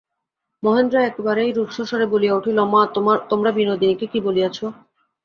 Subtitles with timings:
[0.63, 2.81] মহেন্দ্র একেবারেই রুষ্টস্বরে বলিয়া উঠিল, মা,
[3.31, 4.57] তোমরা বিনোদিনীকে কী বলিয়াছ।